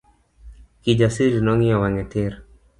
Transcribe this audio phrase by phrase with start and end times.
[0.81, 2.31] Kijasiri nong'iyo wange tir.